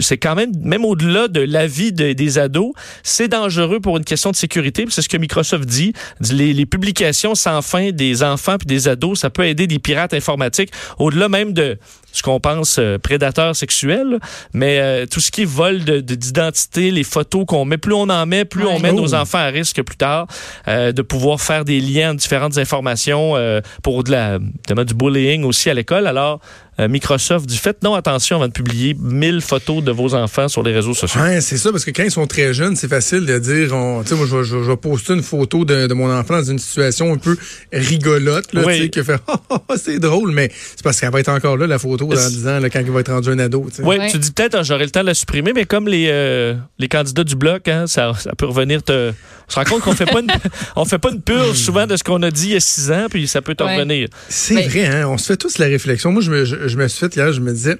c'est 0.00 0.18
quand 0.18 0.34
même 0.34 0.52
même 0.60 0.84
au-delà 0.84 1.28
de 1.28 1.40
la 1.40 1.66
vie 1.66 1.92
des 1.92 2.38
ados, 2.38 2.72
c'est 3.02 3.28
dangereux 3.28 3.80
pour 3.80 3.96
une 3.96 4.04
question 4.04 4.30
de 4.30 4.36
sécurité, 4.36 4.84
c'est 4.90 5.00
ce 5.00 5.08
que 5.08 5.16
Microsoft 5.16 5.64
dit, 5.64 5.94
les, 6.30 6.52
les 6.52 6.66
publications 6.66 7.34
sans 7.34 7.62
fin 7.62 7.92
des 7.92 8.22
enfants 8.22 8.58
puis 8.58 8.66
des 8.66 8.88
ados, 8.88 9.20
ça 9.20 9.30
peut 9.30 9.46
aider 9.46 9.66
des 9.66 9.78
pirates 9.78 10.12
informatiques. 10.12 10.70
Au-delà 10.98 11.28
même 11.28 11.54
de 11.54 11.78
ce 12.12 12.22
qu'on 12.22 12.40
pense 12.40 12.57
euh, 12.78 12.98
prédateurs 12.98 13.54
sexuels, 13.56 14.18
mais 14.52 14.78
euh, 14.78 15.06
tout 15.06 15.20
ce 15.20 15.30
qui 15.30 15.42
est 15.42 15.44
vol 15.44 15.84
d'identité, 16.02 16.90
les 16.90 17.04
photos 17.04 17.44
qu'on 17.46 17.64
met, 17.64 17.78
plus 17.78 17.94
on 17.94 18.08
en 18.08 18.26
met, 18.26 18.44
plus 18.44 18.66
on 18.66 18.78
met 18.78 18.92
nos 18.92 19.14
oh. 19.14 19.18
enfants 19.18 19.38
à 19.38 19.46
risque 19.46 19.82
plus 19.82 19.96
tard 19.96 20.26
euh, 20.66 20.92
de 20.92 21.02
pouvoir 21.02 21.40
faire 21.40 21.64
des 21.64 21.80
liens 21.80 22.14
différentes 22.14 22.58
informations 22.58 23.34
pour 23.82 24.04
de 24.04 24.10
la, 24.10 24.38
du 24.38 24.94
bullying 24.94 25.44
aussi 25.44 25.70
à 25.70 25.74
l'école. 25.74 26.06
Alors, 26.06 26.40
Microsoft 26.86 27.48
du 27.48 27.56
fait 27.56 27.82
non 27.82 27.94
attention 27.94 28.36
avant 28.36 28.46
de 28.46 28.52
publier 28.52 28.94
1000 28.98 29.40
photos 29.40 29.82
de 29.82 29.90
vos 29.90 30.14
enfants 30.14 30.48
sur 30.48 30.62
les 30.62 30.72
réseaux 30.72 30.94
sociaux. 30.94 31.20
Ouais, 31.20 31.40
c'est 31.40 31.56
ça 31.56 31.72
parce 31.72 31.84
que 31.84 31.90
quand 31.90 32.04
ils 32.04 32.10
sont 32.10 32.26
très 32.26 32.54
jeunes, 32.54 32.76
c'est 32.76 32.88
facile 32.88 33.26
de 33.26 33.38
dire 33.38 33.68
tu 34.02 34.08
sais 34.08 34.14
moi 34.14 34.26
je, 34.26 34.56
vais 34.56 34.76
poster 34.76 35.14
une 35.14 35.22
photo 35.22 35.64
de, 35.64 35.92
mon 35.92 36.12
enfant 36.12 36.34
dans 36.34 36.44
une 36.44 36.58
situation 36.58 37.12
un 37.12 37.16
peu 37.16 37.36
rigolote 37.72 38.52
là, 38.52 38.64
tu 38.64 38.78
sais 38.78 38.88
qui 38.90 39.02
fait 39.02 39.20
c'est 39.76 39.98
drôle 39.98 40.30
mais 40.30 40.50
c'est 40.52 40.82
parce 40.82 41.00
qu'elle 41.00 41.10
va 41.10 41.20
être 41.20 41.30
encore 41.30 41.56
là 41.56 41.66
la 41.66 41.78
photo 41.78 42.06
dans 42.06 42.28
10 42.28 42.46
ans 42.48 42.60
quand 42.72 42.80
il 42.80 42.90
va 42.90 43.00
être 43.00 43.12
rendu 43.12 43.30
un 43.30 43.38
ado, 43.38 43.66
Oui, 43.80 43.96
tu 44.10 44.18
dis 44.18 44.30
peut-être 44.30 44.56
ah, 44.56 44.62
j'aurai 44.62 44.84
le 44.84 44.90
temps 44.90 45.00
de 45.00 45.06
la 45.06 45.14
supprimer 45.14 45.52
mais 45.52 45.64
comme 45.64 45.88
les 45.88 46.06
euh, 46.08 46.54
les 46.78 46.88
candidats 46.88 47.24
du 47.24 47.36
bloc 47.36 47.66
hein, 47.68 47.86
ça, 47.86 48.12
ça 48.18 48.32
peut 48.36 48.46
revenir 48.46 48.82
te 48.82 49.12
on 49.48 49.50
se 49.50 49.58
rend 49.58 49.64
compte 49.64 49.82
qu'on 49.82 49.94
fait 49.94 50.06
pas 50.06 50.20
une, 50.20 50.30
on 50.76 50.84
fait 50.84 50.98
pas 50.98 51.10
une 51.10 51.22
purge 51.22 51.56
souvent 51.56 51.86
de 51.86 51.96
ce 51.96 52.04
qu'on 52.04 52.22
a 52.22 52.30
dit 52.30 52.48
il 52.48 52.52
y 52.52 52.56
a 52.56 52.60
six 52.60 52.90
ans, 52.90 53.06
puis 53.08 53.26
ça 53.26 53.40
peut 53.40 53.54
t'en 53.54 53.66
revenir. 53.66 54.08
C'est 54.28 54.68
vrai, 54.68 54.86
hein? 54.86 55.08
On 55.08 55.16
se 55.16 55.26
fait 55.26 55.36
tous 55.36 55.58
la 55.58 55.66
réflexion. 55.66 56.12
Moi, 56.12 56.20
je 56.20 56.30
me, 56.30 56.44
je, 56.44 56.67
me 56.76 56.88
suis 56.88 57.00
fait 57.00 57.16
hier, 57.16 57.32
je 57.32 57.40
me 57.40 57.52
disais, 57.52 57.78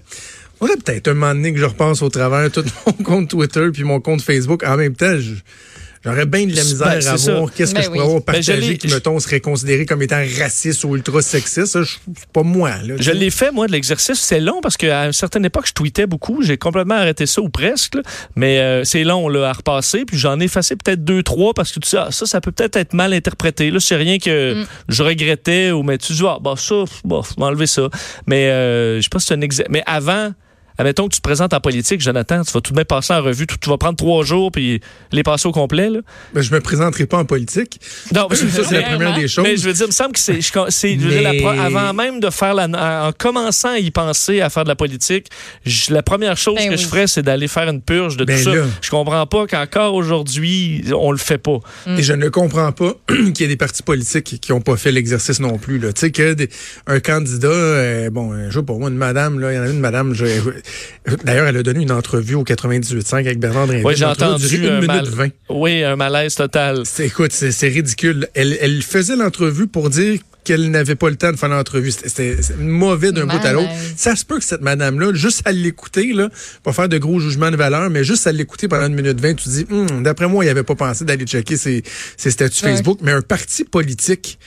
on 0.61 0.67
peut-être 0.67 1.09
un 1.09 1.15
moment 1.15 1.35
donné 1.35 1.53
que 1.53 1.59
je 1.59 1.65
repense 1.65 2.03
au 2.03 2.09
travers 2.09 2.51
tout 2.51 2.65
mon 2.87 2.93
compte 3.05 3.31
Twitter 3.31 3.69
puis 3.73 3.85
mon 3.85 4.01
compte 4.01 4.23
Facebook. 4.23 4.65
En 4.65 4.77
même 4.77 4.95
temps, 4.95 5.19
je, 5.19 5.35
J'aurais 6.05 6.27
bien 6.27 6.47
de 6.47 6.55
la 6.55 6.63
misère 6.63 6.87
à 6.87 7.17
voir 7.17 7.53
qu'est-ce 7.53 7.73
que 7.73 7.79
ben 7.79 7.83
je 7.83 7.89
pourrais 7.89 8.01
avoir 8.01 8.19
ben, 8.19 8.25
partagé 8.25 8.79
qui, 8.79 8.89
mettons, 8.89 9.19
serait 9.19 9.41
considéré 9.41 9.87
comme 9.87 10.03
étant 10.03 10.23
raciste 10.39 10.85
ou 10.85 10.97
ultra 10.97 11.23
sexiste. 11.23 11.79
C'est 11.83 12.29
pas 12.33 12.43
moi. 12.43 12.71
Là, 12.85 12.95
je 12.99 13.11
l'ai 13.11 13.31
fait, 13.31 13.51
moi, 13.51 13.67
de 13.67 13.73
l'exercice. 13.73 14.19
C'est 14.19 14.41
long 14.41 14.61
parce 14.61 14.77
qu'à 14.77 15.07
une 15.07 15.13
certaine 15.13 15.45
époque, 15.45 15.67
je 15.67 15.73
tweetais 15.73 16.07
beaucoup. 16.07 16.43
J'ai 16.43 16.57
complètement 16.57 16.95
arrêté 16.95 17.27
ça 17.27 17.41
ou 17.41 17.49
presque. 17.49 17.97
Mais 18.37 18.59
euh, 18.59 18.85
c'est 18.85 19.05
long 19.05 19.29
là, 19.29 19.49
à 19.49 19.53
repasser. 19.53 20.05
Puis 20.05 20.19
j'en 20.19 20.41
ai 20.41 20.45
effacé 20.45 20.77
peut-être 20.77 21.05
deux, 21.05 21.23
trois 21.23 21.55
parce 21.55 21.73
que 21.73 21.81
tu 21.81 21.89
sais, 21.89 21.99
ah, 21.99 22.09
ça, 22.11 22.27
ça 22.27 22.41
peut 22.41 22.53
peut-être 22.53 22.77
être 22.77 22.95
mal 22.95 23.13
interprété. 23.13 23.71
Là, 23.71 23.81
c'est 23.81 23.97
rien 23.97 24.19
que 24.19 24.63
mm. 24.63 24.67
je 24.89 25.03
regrettais 25.03 25.71
ou 25.71 25.83
mais 25.83 25.99
tu 25.99 26.13
dis, 26.13 26.23
ah, 26.27 26.39
bah, 26.41 26.55
ça, 26.57 26.85
bah, 27.05 27.21
m'enlever 27.37 27.67
ça. 27.67 27.89
Mais 28.27 28.51
euh, 28.51 28.99
je 28.99 29.03
sais 29.03 29.09
pas 29.11 29.19
si 29.19 29.27
c'est 29.27 29.35
un 29.35 29.41
exemple. 29.41 29.69
Mais 29.71 29.83
avant, 29.87 30.33
admettons 30.79 31.09
que 31.09 31.15
tu 31.15 31.21
te 31.21 31.23
présentes 31.23 31.53
en 31.53 31.61
politique, 31.61 32.01
Jonathan, 32.01 32.43
tu 32.43 32.53
vas 32.53 32.61
tout 32.61 32.73
de 32.73 32.77
même 32.77 32.85
passer 32.85 33.13
en 33.13 33.23
revue, 33.23 33.47
tu, 33.47 33.69
vas 33.69 33.77
prendre 33.77 33.97
trois 33.97 34.25
jours 34.25 34.53
puis 34.53 34.81
les 35.13 35.23
passer 35.25 35.49
au 35.49 35.53
complet. 35.53 35.91
Là. 35.91 36.01
Mais 36.35 36.43
je 36.43 36.55
me 36.55 36.61
présenterai 36.61 37.07
pas 37.07 37.19
en 37.19 37.25
politique. 37.25 37.81
Non, 38.15 38.29
ça, 38.31 38.65
c'est 38.65 38.81
la 38.81 38.83
première 38.83 39.15
des 39.15 39.29
choses. 39.29 39.45
Mais 39.45 39.57
je 39.57 39.69
veux 39.69 39.73
dire, 39.73 39.87
il 39.87 39.89
me 39.89 39.93
semble 39.93 40.13
que 40.13 40.21
c'est, 40.21 40.99
avant 41.59 41.93
même 41.93 42.21
de 42.21 42.31
faire 42.31 42.55
la, 42.55 43.09
en 43.09 43.13
commençant 43.13 43.71
à 43.71 43.79
y 43.79 43.91
penser, 43.91 44.41
à 44.41 44.51
faire 44.51 44.65
de 44.65 44.69
la 44.69 44.77
politique, 44.77 45.29
la 45.91 46.03
première 46.03 46.37
chose 46.37 46.57
ben 46.57 46.71
que 46.71 46.77
je 46.77 46.87
ferais, 46.87 47.07
c'est 47.07 47.23
d'aller 47.23 47.49
faire 47.49 47.69
une 47.69 47.83
purge 47.83 48.17
de 48.17 48.25
tout 48.25 48.29
ben 48.29 48.43
ça. 48.43 48.53
Je 48.81 48.91
comprends 48.91 49.27
pas 49.27 49.47
qu'encore 49.47 49.95
aujourd'hui, 49.95 50.85
on 50.95 51.11
le 51.11 51.19
fait 51.19 51.39
pas. 51.39 51.59
Et 51.87 52.03
je 52.03 52.13
ne 52.13 52.29
comprends 52.29 52.71
pas 52.73 52.93
qu'il 53.09 53.41
y 53.41 53.45
ait 53.45 53.49
des 53.49 53.57
partis 53.57 53.83
politiques 53.83 54.41
qui 54.41 54.53
n'ont 54.53 54.61
pas 54.61 54.77
fait 54.77 54.93
l'exercice 54.93 55.41
non 55.41 55.59
plus. 55.59 55.81
Tu 55.81 55.89
sais, 55.97 56.11
que 56.13 56.37
un 56.87 57.01
candidat, 57.01 57.49
euh, 57.49 58.11
bon, 58.11 58.33
je 58.49 58.59
sais 58.59 58.65
pas, 58.65 58.75
moi, 58.75 58.91
une 58.91 58.97
madame, 58.97 59.41
là, 59.41 59.53
il 59.53 59.57
y 59.57 59.59
en 59.59 59.63
a 59.63 59.69
une 59.69 59.81
madame, 59.81 60.15
je, 60.15 60.25
D'ailleurs, 61.25 61.47
elle 61.47 61.57
a 61.57 61.63
donné 61.63 61.83
une 61.83 61.93
entrevue 61.93 62.35
au 62.35 62.45
98.5 62.45 63.15
avec 63.15 63.39
Bernard 63.39 63.67
Drinville. 63.67 63.87
Oui, 63.87 63.95
j'ai 63.97 64.05
entendu. 64.05 64.57
Une 64.57 64.81
minute 64.81 65.09
20. 65.09 65.29
Oui, 65.51 65.83
un 65.83 65.97
malaise 65.97 66.35
total. 66.35 66.83
Écoute, 66.99 67.33
c'est 67.33 67.69
ridicule. 67.69 68.29
Elle, 68.35 68.57
elle 68.61 68.83
faisait 68.83 69.17
l'entrevue 69.17 69.67
pour 69.67 69.91
dire 69.91 70.19
qu'elle 70.49 70.71
n'avait 70.71 70.95
pas 70.95 71.11
le 71.11 71.17
temps 71.17 71.31
de 71.31 71.37
faire 71.37 71.51
l'entrevue. 71.51 71.91
C'était 71.91 72.37
mauvais 72.59 73.13
d'un 73.13 73.27
bout 73.27 73.45
à 73.45 73.53
l'autre. 73.53 73.69
Ça 73.97 74.17
se 74.17 74.25
peut 74.25 74.39
que 74.39 74.45
cette 74.45 74.63
madame-là, 74.63 75.13
juste 75.13 75.43
à 75.45 75.53
l'écouter, 75.53 76.13
là, 76.15 76.31
pas 76.63 76.73
faire 76.73 76.89
de 76.89 76.97
gros 76.97 77.21
jugements 77.21 77.51
de 77.51 77.57
valeur, 77.57 77.91
mais 77.91 78.03
juste 78.03 78.27
à 78.27 78.33
l'écouter 78.33 78.67
pendant 78.67 78.87
une 78.87 78.95
minute 78.95 79.21
vingt, 79.21 79.35
tu 79.35 79.45
te 79.45 79.51
dis, 79.51 79.67
hum, 79.71 80.03
d'après 80.03 80.27
moi, 80.27 80.45
il 80.45 80.49
avait 80.49 80.63
pas 80.63 80.75
pensé 80.75 81.05
d'aller 81.05 81.27
checker 81.27 81.59
ses, 81.59 81.83
ses 82.17 82.31
statuts 82.31 82.63
Facebook, 82.63 83.01
mais 83.03 83.13
un 83.13 83.21
parti 83.21 83.65
politique 83.65 84.39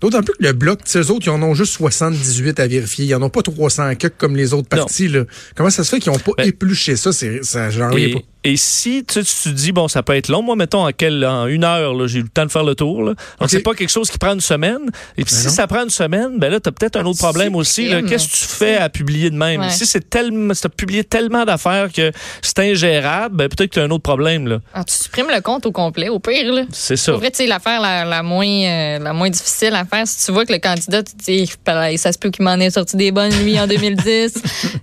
D'autant 0.00 0.22
plus 0.22 0.34
que 0.34 0.44
le 0.44 0.52
bloc, 0.52 0.80
ces 0.84 1.10
autres, 1.10 1.26
ils 1.26 1.30
en 1.30 1.42
ont 1.42 1.54
juste 1.54 1.72
78 1.72 2.60
à 2.60 2.66
vérifier. 2.68 3.04
Ils 3.04 3.10
n'en 3.10 3.22
ont 3.22 3.30
pas 3.30 3.42
300 3.42 3.92
comme 4.16 4.36
les 4.36 4.54
autres 4.54 4.68
partis. 4.68 5.08
Là. 5.08 5.24
Comment 5.56 5.70
ça 5.70 5.82
se 5.82 5.90
fait 5.90 5.98
qu'ils 5.98 6.12
n'ont 6.12 6.18
pas 6.18 6.32
ben, 6.38 6.46
épluché 6.46 6.96
ça? 6.96 7.12
C'est, 7.12 7.44
ça 7.44 7.70
j'en 7.70 7.90
reviens 7.90 8.14
pas. 8.14 8.20
Et 8.44 8.56
si 8.56 9.04
tu, 9.04 9.24
te 9.24 9.48
dis, 9.48 9.72
bon, 9.72 9.88
ça 9.88 10.02
peut 10.04 10.14
être 10.14 10.28
long, 10.28 10.42
moi, 10.42 10.54
mettons, 10.54 10.86
en, 10.86 10.92
quel, 10.92 11.24
en 11.24 11.46
une 11.46 11.64
heure, 11.64 12.06
j'ai 12.06 12.20
eu 12.20 12.22
le 12.22 12.28
temps 12.28 12.46
de 12.46 12.50
faire 12.50 12.62
le 12.62 12.76
tour. 12.76 13.02
Là. 13.02 13.14
Donc, 13.40 13.50
c'est 13.50 13.62
pas 13.62 13.74
quelque 13.74 13.90
chose 13.90 14.10
qui 14.10 14.18
prend 14.18 14.32
une 14.32 14.40
semaine. 14.40 14.90
Et 15.16 15.24
puis, 15.24 15.34
ben 15.34 15.40
si 15.40 15.50
ça 15.50 15.66
prend 15.66 15.82
une 15.82 15.90
semaine, 15.90 16.38
ben 16.38 16.50
là, 16.50 16.60
tu 16.60 16.68
as 16.68 16.72
peut-être 16.72 16.96
un 16.96 17.04
autre 17.04 17.18
problème 17.18 17.56
aussi. 17.56 17.88
Qu'est-ce 18.08 18.28
que 18.28 18.36
tu 18.36 18.44
fais 18.44 18.76
à 18.76 18.88
publier 18.88 19.30
de 19.30 19.36
même? 19.36 19.68
Si 19.70 19.86
c'est 19.86 20.08
tellement, 20.08 20.54
si 20.54 20.66
as 20.66 20.70
publié 20.70 21.02
tellement 21.02 21.44
d'affaires 21.44 21.90
que 21.92 22.12
c'est 22.40 22.60
ingérable, 22.60 23.36
ben, 23.36 23.48
peut-être 23.48 23.70
que 23.70 23.74
tu 23.74 23.80
as 23.80 23.84
un 23.84 23.90
autre 23.90 24.04
problème. 24.04 24.46
Là. 24.46 24.60
Ah, 24.72 24.84
tu 24.84 24.94
supprimes 24.94 25.30
le 25.34 25.40
compte 25.40 25.66
au 25.66 25.72
complet, 25.72 26.08
au 26.08 26.20
pire. 26.20 26.52
Là. 26.52 26.62
C'est 26.70 26.96
ça. 26.96 27.14
En 27.14 27.18
vrai, 27.18 27.32
tu 27.32 27.38
sais, 27.38 27.46
l'affaire 27.46 27.80
la, 27.80 28.04
la, 28.04 28.22
moins, 28.22 28.46
euh, 28.46 28.98
la 29.00 29.12
moins 29.12 29.30
difficile 29.30 29.74
à 29.74 29.84
faire, 29.84 30.06
si 30.06 30.24
tu 30.24 30.32
vois 30.32 30.46
que 30.46 30.52
le 30.52 30.60
candidat, 30.60 31.02
tu 31.02 31.16
dis, 31.16 31.52
ça 31.96 32.12
se 32.12 32.18
peut 32.18 32.30
qu'il 32.30 32.44
m'en 32.44 32.54
ait 32.54 32.70
sorti 32.70 32.96
des 32.96 33.10
bonnes, 33.10 33.32
lui, 33.42 33.58
en 33.58 33.66
2010, 33.66 34.34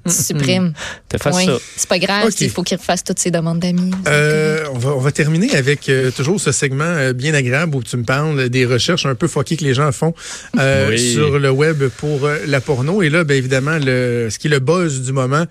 tu 0.05 0.11
supprimes. 0.11 0.73
Tu 1.09 1.17
fais 1.17 1.31
ça. 1.31 1.57
C'est 1.77 1.89
pas 1.89 1.99
grave, 1.99 2.29
il 2.41 2.49
faut 2.49 2.63
qu'il 2.63 2.77
refasse 2.77 3.03
toutes 3.03 3.19
ses 3.19 3.31
demandes. 3.31 3.44
D'amis. 3.53 3.91
Euh, 4.07 4.63
on, 4.73 4.77
va, 4.79 4.89
on 4.95 4.99
va 4.99 5.11
terminer 5.11 5.55
avec 5.55 5.87
euh, 5.89 6.09
toujours 6.09 6.39
ce 6.41 6.51
segment 6.51 6.83
euh, 6.85 7.13
bien 7.13 7.33
agréable 7.35 7.75
où 7.75 7.83
tu 7.83 7.95
me 7.97 8.03
parles 8.03 8.49
des 8.49 8.65
recherches 8.65 9.05
un 9.05 9.13
peu 9.13 9.27
fuckées 9.27 9.57
que 9.57 9.63
les 9.63 9.75
gens 9.75 9.91
font 9.91 10.15
euh, 10.57 10.89
Oui. 10.89 10.97
sur 11.13 11.37
le 11.37 11.51
web 11.51 11.83
pour 11.97 12.25
euh, 12.25 12.39
la 12.47 12.61
porno. 12.61 13.03
Et 13.03 13.09
là, 13.09 13.23
bien 13.23 13.35
évidemment, 13.35 13.77
le, 13.79 14.29
ce 14.31 14.39
qui 14.39 14.47
est 14.47 14.49
le 14.49 14.59
buzz 14.59 15.01
du 15.01 15.11
moment, 15.11 15.45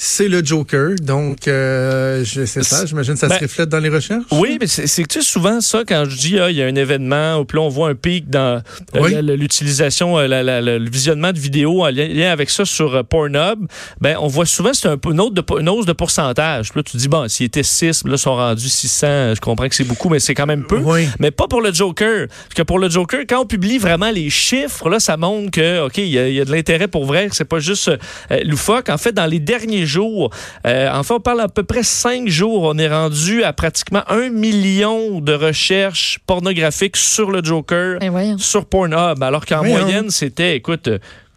c'est 0.00 0.28
le 0.28 0.44
Joker. 0.44 0.94
Donc, 1.02 1.48
euh, 1.48 2.22
je- 2.24 2.44
c'est 2.46 2.62
ça. 2.62 2.86
J'imagine 2.86 3.14
que 3.14 3.18
ça 3.18 3.26
Ben, 3.26 3.36
se 3.38 3.42
reflète 3.42 3.68
dans 3.68 3.80
les 3.80 3.88
recherches? 3.88 4.22
Oui, 4.30 4.56
mais 4.60 4.68
c'est 4.68 5.02
que 5.02 5.08
tu 5.08 5.20
sais, 5.20 5.26
souvent 5.28 5.60
ça, 5.60 5.82
quand 5.86 6.04
je 6.08 6.16
dis 6.16 6.38
ah, 6.38 6.50
il 6.52 6.56
y 6.56 6.62
a 6.62 6.66
un 6.66 6.74
événement, 6.76 7.38
ou 7.40 7.44
puis 7.44 7.56
là, 7.58 7.62
on 7.64 7.68
voit 7.68 7.88
un 7.88 7.96
pic 7.96 8.30
dans 8.30 8.62
euh, 8.94 9.00
Oui. 9.00 9.12
l'utilisation, 9.36 10.16
euh, 10.18 10.28
le 10.78 10.88
visionnement 10.88 11.32
de 11.32 11.38
vidéos 11.40 11.82
en 11.84 11.90
lien, 11.90 12.30
avec 12.30 12.48
ça 12.48 12.64
sur 12.64 12.94
euh, 12.94 13.02
Pornhub, 13.02 13.66
ben, 14.00 14.16
on 14.20 14.28
voit 14.28 14.46
souvent 14.46 14.72
c'est 14.72 14.88
un 14.88 14.96
une, 15.10 15.20
autre 15.20 15.34
de- 15.34 15.60
une 15.60 15.68
hausse 15.68 15.86
de 15.86 15.92
pourcentage. 15.92 16.70
Puis 16.70 16.78
là, 16.78 16.82
tu 16.84 16.96
dis, 16.96 17.08
bon, 17.08 17.26
s'il 17.28 17.46
était 17.46 17.62
6, 17.64 18.04
là, 18.04 18.12
ils 18.12 18.18
sont 18.18 18.36
rendus 18.36 18.68
600. 18.68 19.34
Je 19.34 19.40
comprends 19.40 19.68
que 19.68 19.74
c'est 19.74 19.82
beaucoup, 19.84 20.08
mais 20.08 20.20
c'est 20.20 20.34
quand 20.34 20.46
même 20.46 20.64
peu. 20.64 20.78
Oui. 20.78 21.08
Mais 21.18 21.30
pas 21.32 21.48
pour 21.48 21.60
le 21.60 21.72
Joker. 21.72 22.28
Parce 22.28 22.54
que 22.54 22.62
pour 22.62 22.78
le 22.78 22.88
Joker, 22.88 23.20
quand 23.28 23.40
on 23.40 23.46
publie 23.46 23.78
vraiment 23.78 24.10
les 24.10 24.30
chiffres, 24.30 24.88
là, 24.90 25.00
ça 25.00 25.16
montre 25.16 25.50
que, 25.50 25.86
OK, 25.86 25.98
il 25.98 26.06
y, 26.08 26.18
a- 26.18 26.28
il 26.28 26.34
y 26.34 26.40
a 26.40 26.44
de 26.44 26.52
l'intérêt 26.52 26.86
pour 26.88 27.04
vrai, 27.04 27.28
que 27.28 27.34
c'est 27.36 27.44
pas 27.44 27.58
juste 27.58 27.88
euh, 27.88 28.40
loufoque. 28.44 28.90
En 28.90 28.98
fait, 28.98 29.12
dans 29.12 29.26
les 29.26 29.40
derniers 29.40 29.86
jours, 29.88 30.30
euh, 30.66 30.88
en 30.92 31.02
fait, 31.02 31.14
on 31.14 31.20
parle 31.20 31.40
à 31.40 31.48
peu 31.48 31.64
près 31.64 31.82
cinq 31.82 32.28
jours, 32.28 32.62
on 32.62 32.78
est 32.78 32.88
rendu 32.88 33.42
à 33.42 33.52
pratiquement 33.52 34.02
un 34.08 34.28
million 34.30 35.20
de 35.20 35.32
recherches 35.32 36.20
pornographiques 36.26 36.96
sur 36.96 37.30
le 37.30 37.42
Joker, 37.42 37.98
voyons. 38.10 38.38
sur 38.38 38.66
Pornhub, 38.66 39.22
alors 39.22 39.44
qu'en 39.44 39.64
moyenne, 39.64 40.10
c'était, 40.10 40.56
écoute, 40.56 40.88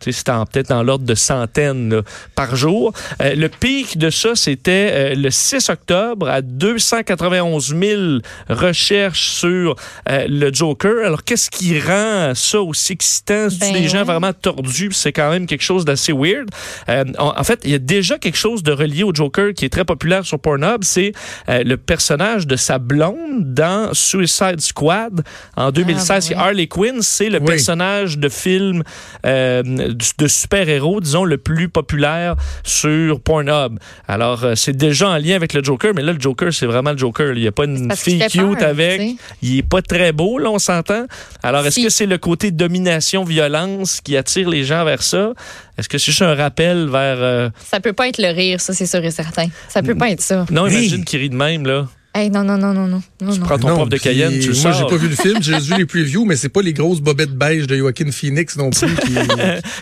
c'était 0.10 0.32
en- 0.32 0.46
peut-être 0.46 0.70
dans 0.70 0.84
l'ordre 0.84 1.06
de 1.06 1.16
centaines 1.16 1.94
là, 1.96 2.02
par 2.36 2.56
jour. 2.56 2.94
Euh, 3.22 3.36
le 3.36 3.50
pic 3.50 3.98
de 3.98 4.10
ça, 4.10 4.36
c'était 4.36 4.90
euh, 4.92 5.16
le 5.16 5.30
6 5.30 5.70
octobre 5.70 6.28
à 6.30 6.42
291 6.42 7.76
000 7.76 8.02
recherches 8.50 9.30
sur 9.30 9.76
euh, 10.10 10.26
le 10.28 10.52
Joker. 10.54 11.06
Alors, 11.06 11.24
qu'est-ce 11.24 11.50
qui 11.50 11.80
rend 11.80 12.34
ça 12.36 12.62
aussi 12.62 12.94
excitant? 12.94 13.48
C'est 13.50 13.60
Ben 13.60 13.74
des 13.74 13.88
gens 13.88 14.04
vraiment 14.04 14.34
tordus, 14.34 14.92
c'est 14.94 15.12
quand 15.12 15.30
même 15.30 15.46
quelque 15.48 15.64
chose 15.64 15.86
d'assez 15.86 16.14
weird. 16.14 16.50
Euh, 16.90 17.04
en, 17.18 17.34
en 17.38 17.44
fait, 17.44 17.60
il 17.64 17.72
y 17.72 17.76
a 17.76 17.80
déjà 17.80 18.18
quelque 18.18 18.38
chose 18.38 18.64
de 18.64 18.72
relié 18.72 19.04
au 19.04 19.14
Joker 19.14 19.54
qui 19.54 19.66
est 19.66 19.70
très 19.70 19.86
populaire 19.86 20.26
sur 20.26 20.40
Pornhub, 20.40 20.84
c'est 20.84 21.12
euh, 21.50 21.64
le 21.64 21.78
personnage 21.78 22.48
de 22.48 22.56
sa 22.56 22.78
blonde 22.80 23.54
dans 23.54 23.94
Suicide 23.94 24.60
Squad 24.62 25.24
en 25.56 25.72
2016. 25.72 26.08
ben 26.08 26.22
C'est 26.22 26.36
oui. 26.36 26.40
Harley 26.42 26.68
Quinn, 26.68 27.02
c'est 27.02 27.30
le 27.30 27.40
Oui. 27.40 27.46
personnage 27.46 28.18
de 28.18 28.30
film 28.30 28.84
euh, 29.26 29.62
de 29.94 30.28
super-héros, 30.28 31.02
disons, 31.02 31.24
le 31.24 31.38
plus 31.38 31.70
populaire 31.70 32.36
sur 32.64 33.20
Pornhub. 33.22 33.78
Alors, 34.08 34.44
euh, 34.44 34.56
c'est 34.56 34.76
déjà 34.76 35.10
en 35.10 35.18
lien 35.18 35.36
avec 35.36 35.54
le 35.54 35.64
Joker, 35.64 35.94
mais 35.96 36.02
là, 36.02 36.14
le 36.14 36.20
Joker, 36.20 36.54
c'est 36.54 36.66
vraiment 36.66 36.92
le 36.92 36.98
Joker. 36.98 37.34
Il 37.34 37.42
n'y 37.42 37.48
a 37.48 37.52
pas 37.52 37.66
une 37.66 37.92
fille 37.96 38.20
cute 38.30 38.60
peur, 38.60 38.68
avec. 38.70 39.00
tu 39.02 39.08
sais. 39.10 39.16
Il 39.42 39.58
est 39.60 39.64
pas 39.68 39.82
très 39.82 40.12
beau, 40.12 40.38
là, 40.38 40.50
on 40.50 40.60
s'entend. 40.60 41.06
Alors, 41.44 41.66
est-ce 41.66 41.76
Si. 41.76 41.84
que 41.84 41.90
c'est 41.90 42.06
le 42.06 42.18
côté 42.18 42.52
domination-violence 42.52 44.02
qui 44.02 44.18
attire 44.18 44.50
les 44.50 44.64
gens 44.64 44.84
vers 44.86 45.04
ça? 45.04 45.34
Est-ce 45.78 45.90
que 45.90 45.98
c'est 45.98 46.12
juste 46.12 46.22
un 46.22 46.36
rappel 46.36 46.88
vers... 46.90 47.18
euh, 47.20 47.50
Ça 47.66 47.80
peut 47.80 47.94
pas 47.94 48.08
être 48.08 48.20
le 48.22 48.30
rire, 48.34 48.60
ça, 48.62 48.74
c'est 48.74 48.86
sûr 48.86 49.04
et 49.04 49.12
certain. 49.12 49.48
Ça 49.70 49.82
peut 49.82 49.96
pas 49.96 50.10
être 50.10 50.22
ça. 50.22 50.46
Non, 50.52 50.68
Hey. 50.68 50.86
imagine 50.86 51.04
qu'il 51.06 51.20
rit 51.20 51.30
de 51.30 51.36
même, 51.36 51.66
là. 51.66 51.88
Hey, 52.14 52.30
non, 52.30 52.44
non, 52.44 52.58
non, 52.58 52.74
non, 52.74 52.88
non. 52.88 53.02
non. 53.22 53.38
Prends 53.38 53.58
ton 53.58 53.70
Non, 53.70 53.76
prof 53.76 53.90
de 53.90 53.98
Cayenne, 53.98 54.38
tu 54.40 54.50
le 54.52 54.62
Moi, 54.62 54.72
j'ai 54.74 54.86
pas 54.86 54.98
vu 54.98 55.08
le 55.08 55.16
film, 55.16 55.42
j'ai 55.42 55.54
juste 55.54 55.68
vu 55.68 55.78
les 55.78 55.86
previews, 55.86 56.26
mais 56.26 56.36
c'est 56.36 56.50
pas 56.50 56.62
les 56.62 56.74
grosses 56.74 57.00
bobettes 57.00 57.32
beige 57.32 57.68
de 57.68 57.78
Joaquin 57.78 58.12
Phoenix 58.12 58.58
non 58.58 58.70
plus 58.72 58.94
qui, 58.96 59.16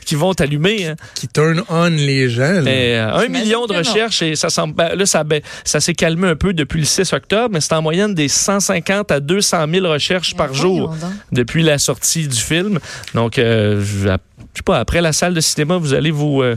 qui 0.05 0.15
vont 0.15 0.33
t'allumer. 0.35 0.87
Hein. 0.87 0.95
qui 1.15 1.27
turn 1.27 1.63
on 1.69 1.89
les 1.89 2.29
gens. 2.29 2.61
là. 2.61 2.69
Euh, 2.69 3.25
un 3.25 3.27
million 3.29 3.65
de 3.65 3.73
recherches 3.73 4.21
et 4.21 4.35
ça 4.35 4.51
semble 4.51 4.75
ben, 4.75 4.93
là 4.95 5.05
ça, 5.07 5.23
ben, 5.23 5.41
ça 5.63 5.79
s'est 5.79 5.95
calmé 5.95 6.27
un 6.27 6.35
peu 6.35 6.53
depuis 6.53 6.79
le 6.79 6.85
6 6.85 7.13
octobre, 7.13 7.49
mais 7.51 7.61
c'est 7.61 7.73
en 7.73 7.81
moyenne 7.81 8.13
des 8.13 8.27
150 8.27 9.11
à 9.11 9.19
200 9.19 9.65
000 9.71 9.87
recherches 9.87 10.35
par 10.35 10.53
jour 10.53 10.89
donc. 10.89 11.11
depuis 11.31 11.63
la 11.63 11.79
sortie 11.79 12.27
du 12.27 12.37
film. 12.37 12.79
Donc 13.15 13.39
euh, 13.39 13.83
je 13.83 14.07
je 14.53 14.59
sais 14.59 14.63
pas 14.63 14.79
après 14.79 15.01
la 15.01 15.13
salle 15.13 15.33
de 15.33 15.41
cinéma, 15.41 15.77
vous 15.77 15.93
allez 15.93 16.11
vous 16.11 16.41
euh, 16.41 16.55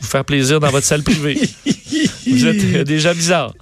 vous 0.00 0.06
faire 0.06 0.24
plaisir 0.24 0.60
dans 0.60 0.70
votre 0.70 0.86
salle 0.86 1.02
privée. 1.02 1.38
vous 2.26 2.46
êtes 2.46 2.74
euh, 2.74 2.84
déjà 2.84 3.12
bizarre. 3.12 3.52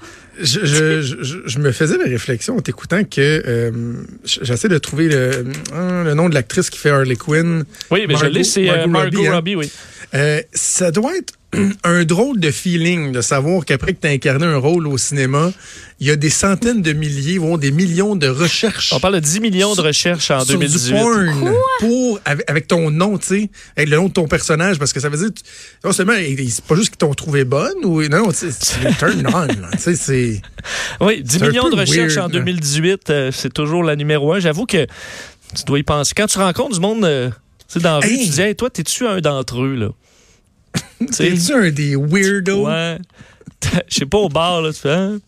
Je, 0.40 0.60
je, 0.64 1.00
je, 1.00 1.36
je 1.46 1.58
me 1.58 1.70
faisais 1.72 1.96
la 1.96 2.04
réflexion 2.04 2.56
en 2.56 2.60
t'écoutant 2.60 3.04
que 3.04 3.42
euh, 3.46 3.70
j'essaie 4.24 4.68
de 4.68 4.78
trouver 4.78 5.08
le, 5.08 5.44
hein, 5.72 6.04
le 6.04 6.14
nom 6.14 6.28
de 6.28 6.34
l'actrice 6.34 6.70
qui 6.70 6.78
fait 6.78 6.90
Harley 6.90 7.16
Quinn. 7.16 7.64
Oui, 7.90 8.04
mais 8.08 8.14
je 8.16 8.22
Margot- 8.22 8.34
l'ai, 8.38 8.44
c'est 8.44 8.68
euh, 8.68 8.86
Margot 8.86 9.18
Margot 9.22 9.32
Robbie, 9.36 9.52
hein. 9.54 9.58
Oui. 9.58 9.70
Euh, 10.14 10.40
ça 10.52 10.90
doit 10.90 11.16
être 11.16 11.32
un 11.84 12.04
drôle 12.04 12.40
de 12.40 12.50
feeling 12.50 13.12
de 13.12 13.20
savoir 13.20 13.64
qu'après 13.64 13.94
que 13.94 14.00
tu 14.00 14.06
as 14.08 14.10
incarné 14.10 14.46
un 14.46 14.56
rôle 14.56 14.86
au 14.86 14.98
cinéma, 14.98 15.52
il 16.00 16.06
y 16.06 16.10
a 16.10 16.16
des 16.16 16.30
centaines 16.30 16.82
de 16.82 16.92
milliers, 16.92 17.38
voire 17.38 17.58
des 17.58 17.70
millions 17.70 18.16
de 18.16 18.28
recherches. 18.28 18.92
On 18.92 19.00
parle 19.00 19.14
de 19.14 19.20
10 19.20 19.40
millions 19.40 19.74
de 19.74 19.80
recherches 19.80 20.30
en 20.30 20.40
sur 20.40 20.58
2018. 20.58 20.92
du 20.92 21.00
porn 21.00 21.54
pour 21.80 22.20
avec, 22.24 22.50
avec 22.50 22.68
ton 22.68 22.90
nom, 22.90 23.16
tu 23.18 23.26
sais, 23.26 23.50
avec 23.76 23.88
le 23.88 23.96
nom 23.96 24.08
de 24.08 24.12
ton 24.12 24.26
personnage, 24.26 24.78
parce 24.78 24.92
que 24.92 25.00
ça 25.00 25.08
veut 25.08 25.18
dire 25.18 25.30
non 25.84 25.92
seulement 25.92 26.14
c'est 26.14 26.64
pas 26.64 26.74
juste 26.74 26.90
qu'ils 26.90 26.98
t'ont 26.98 27.14
trouvé 27.14 27.44
bonne 27.44 27.84
ou 27.84 28.02
non, 28.08 28.28
tu 28.30 28.34
sais, 28.34 28.50
c'est 28.50 28.86
un 28.86 28.92
turn 28.92 29.26
on, 29.26 29.32
là, 29.32 29.68
tu 29.72 29.78
sais, 29.78 29.96
c'est 29.96 30.42
Oui, 31.00 31.22
10 31.22 31.32
C'est 31.32 31.42
un 31.42 31.48
millions 31.48 31.70
de 31.70 31.76
recherches 31.76 32.14
weird, 32.14 32.18
en 32.18 32.36
hein. 32.36 32.40
2018, 32.44 33.10
euh, 33.10 33.30
c'est 33.32 33.52
toujours 33.52 33.82
la 33.82 33.96
numéro 33.96 34.32
un. 34.32 34.40
J'avoue 34.40 34.66
que 34.66 34.86
tu 35.54 35.64
dois 35.66 35.78
y 35.78 35.82
penser. 35.82 36.12
Quand 36.16 36.26
tu 36.26 36.38
rencontres 36.38 36.74
du 36.74 36.80
monde 36.80 37.04
euh, 37.04 37.30
tu 37.30 37.34
sais, 37.68 37.80
dans 37.80 37.98
la 38.00 38.06
rue, 38.06 38.18
tu 38.18 38.28
te 38.28 38.32
dis, 38.32 38.40
hey, 38.40 38.54
toi, 38.54 38.70
t'es-tu 38.70 39.06
un 39.06 39.20
d'entre 39.20 39.62
eux, 39.62 39.74
là? 39.74 39.88
Tu 41.06 41.14
sais, 41.14 41.36
c'est 41.36 41.54
un 41.54 41.70
des 41.70 41.96
weirdos? 41.96 42.66
ouais. 42.66 42.98
Je 43.88 43.94
sais 44.00 44.06
pas, 44.06 44.18
au 44.18 44.28
bar, 44.28 44.60
là, 44.60 44.72
tu 44.74 44.80
fais, 44.80 44.90
hein? 44.90 45.18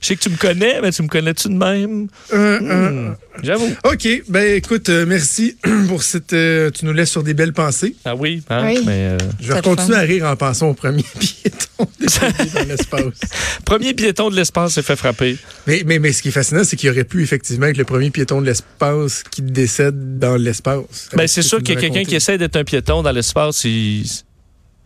Je 0.00 0.06
sais 0.08 0.16
que 0.16 0.20
tu 0.20 0.28
me 0.30 0.36
connais, 0.36 0.80
mais 0.82 0.90
tu 0.92 1.02
me 1.02 1.08
connais-tu 1.08 1.48
de 1.48 1.54
même? 1.54 2.08
Euh, 2.34 2.58
euh, 2.60 2.90
Hmm, 3.10 3.14
J'avoue. 3.42 3.70
OK, 3.84 4.08
ben 4.28 4.56
écoute, 4.56 4.88
euh, 4.90 5.06
merci 5.06 5.56
pour 5.88 6.02
cette 6.02 6.32
euh, 6.34 6.70
tu 6.70 6.84
nous 6.84 6.92
laisses 6.92 7.10
sur 7.10 7.22
des 7.22 7.32
belles 7.32 7.52
pensées. 7.54 7.94
Ah 8.04 8.14
oui, 8.14 8.42
hein? 8.50 8.64
Oui. 8.66 8.80
Mais, 8.84 9.08
euh, 9.12 9.18
Je 9.40 9.52
vais 9.52 9.62
continuer 9.62 9.96
à 9.96 10.00
rire 10.00 10.24
en 10.26 10.36
pensant 10.36 10.68
au 10.68 10.74
premier 10.74 11.02
piéton 11.18 11.86
décédé 12.00 12.50
dans 12.54 12.64
l'espace. 12.68 13.20
premier 13.64 13.94
piéton 13.94 14.28
de 14.30 14.36
l'espace 14.36 14.74
s'est 14.74 14.82
fait 14.82 14.96
frapper. 14.96 15.38
Mais, 15.66 15.82
mais, 15.86 15.98
mais 15.98 16.12
ce 16.12 16.20
qui 16.22 16.28
est 16.28 16.32
fascinant, 16.32 16.64
c'est 16.64 16.76
qu'il 16.76 16.90
aurait 16.90 17.04
pu 17.04 17.22
effectivement 17.22 17.66
être 17.66 17.78
le 17.78 17.84
premier 17.84 18.10
piéton 18.10 18.40
de 18.42 18.46
l'espace 18.46 19.22
qui 19.30 19.40
décède 19.42 20.18
dans 20.18 20.36
l'espace. 20.36 21.08
Ben, 21.14 21.26
c'est 21.26 21.42
ce 21.42 21.48
sûr 21.48 21.62
qu'il 21.62 21.74
y 21.74 21.78
a 21.78 21.80
quelqu'un 21.80 22.04
qui 22.04 22.16
essaie 22.16 22.36
d'être 22.36 22.56
un 22.56 22.64
piéton 22.64 23.02
dans 23.02 23.12
l'espace, 23.12 23.64
il- 23.64 24.04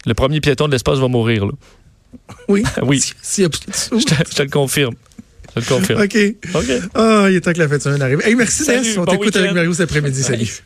le 0.06 0.14
premier 0.14 0.40
piéton 0.40 0.66
de 0.66 0.72
l'espace 0.72 0.98
va 0.98 1.08
mourir, 1.08 1.46
là. 1.46 1.52
Oui. 2.48 2.62
Oui. 2.82 2.98
De 3.38 3.48
sous. 3.72 4.00
Je 4.00 4.04
te, 4.04 4.14
je 4.14 4.34
te 4.34 4.42
le 4.42 4.48
confirme. 4.50 4.94
Je 5.54 5.60
te 5.60 5.70
le 5.72 5.78
confirme. 5.78 6.02
OK. 6.02 6.16
OK. 6.54 6.90
Ah, 6.94 7.26
il 7.28 7.36
est 7.36 7.40
temps 7.40 7.52
que 7.52 7.58
la 7.58 7.68
fête 7.68 7.82
semaine 7.82 8.02
arrive. 8.02 8.20
Hey, 8.24 8.34
merci, 8.34 8.64
Salut, 8.64 8.80
Ness. 8.80 8.98
On 8.98 9.04
bon 9.04 9.12
t'écoute 9.12 9.36
avec. 9.36 9.52
Mario 9.52 9.72
cet 9.72 9.90
après-midi. 9.90 10.22
Salut. 10.22 10.62